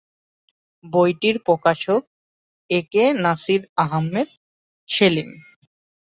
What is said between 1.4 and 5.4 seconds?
প্রকাশক A K Nasir Ahmed Selim.